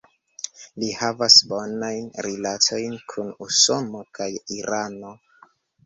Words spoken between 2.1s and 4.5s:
rilatojn kun Usono kaj